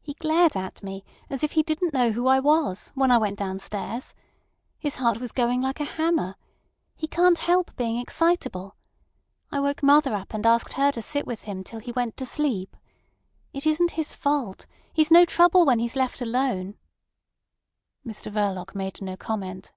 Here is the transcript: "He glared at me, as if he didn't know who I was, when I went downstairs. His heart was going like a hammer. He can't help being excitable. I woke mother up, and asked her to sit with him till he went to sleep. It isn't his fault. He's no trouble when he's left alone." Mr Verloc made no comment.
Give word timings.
"He 0.00 0.14
glared 0.14 0.56
at 0.56 0.82
me, 0.82 1.04
as 1.28 1.44
if 1.44 1.52
he 1.52 1.62
didn't 1.62 1.92
know 1.92 2.12
who 2.12 2.26
I 2.26 2.38
was, 2.40 2.92
when 2.94 3.10
I 3.10 3.18
went 3.18 3.38
downstairs. 3.38 4.14
His 4.78 4.96
heart 4.96 5.18
was 5.20 5.32
going 5.32 5.60
like 5.60 5.80
a 5.80 5.84
hammer. 5.84 6.36
He 6.96 7.06
can't 7.06 7.36
help 7.38 7.76
being 7.76 7.98
excitable. 7.98 8.74
I 9.52 9.60
woke 9.60 9.82
mother 9.82 10.14
up, 10.14 10.32
and 10.32 10.46
asked 10.46 10.72
her 10.76 10.90
to 10.92 11.02
sit 11.02 11.26
with 11.26 11.42
him 11.42 11.62
till 11.62 11.80
he 11.80 11.92
went 11.92 12.16
to 12.16 12.24
sleep. 12.24 12.74
It 13.52 13.66
isn't 13.66 13.90
his 13.90 14.14
fault. 14.14 14.66
He's 14.94 15.10
no 15.10 15.26
trouble 15.26 15.66
when 15.66 15.78
he's 15.78 15.94
left 15.94 16.22
alone." 16.22 16.78
Mr 18.02 18.32
Verloc 18.32 18.74
made 18.74 19.02
no 19.02 19.14
comment. 19.14 19.72